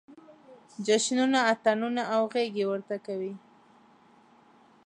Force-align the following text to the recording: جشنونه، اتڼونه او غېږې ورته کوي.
جشنونه، 0.85 1.39
اتڼونه 1.51 2.03
او 2.13 2.21
غېږې 2.33 2.65
ورته 2.71 2.95
کوي. 3.05 3.33